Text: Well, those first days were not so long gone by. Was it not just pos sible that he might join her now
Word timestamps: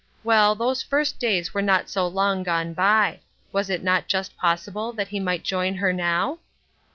Well, 0.23 0.55
those 0.55 0.81
first 0.81 1.19
days 1.19 1.53
were 1.53 1.61
not 1.61 1.87
so 1.87 2.07
long 2.07 2.41
gone 2.41 2.73
by. 2.73 3.19
Was 3.51 3.69
it 3.69 3.83
not 3.83 4.07
just 4.07 4.35
pos 4.35 4.65
sible 4.65 4.95
that 4.95 5.09
he 5.09 5.19
might 5.19 5.43
join 5.43 5.75
her 5.75 5.93
now 5.93 6.39